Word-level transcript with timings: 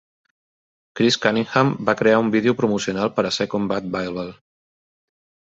Chris 0.99 1.17
Cunningham 1.25 1.69
va 1.89 1.95
crear 2.01 2.23
un 2.23 2.33
vídeo 2.37 2.55
promocional 2.63 3.13
per 3.19 3.29
a 3.29 3.33
"Second 3.39 3.73
Bad 3.75 3.93
Vilbel". 3.99 4.37